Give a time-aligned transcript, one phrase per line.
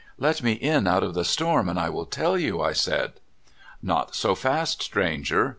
[0.13, 3.13] *' Let me in out of the storm, and I will tell you," I said.
[3.83, 5.49] Not so fast, stranger.